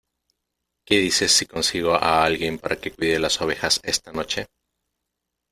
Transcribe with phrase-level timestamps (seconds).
[0.83, 4.47] ¿Qué dices si consigo a alguien para que cuide las ovejas esta noche?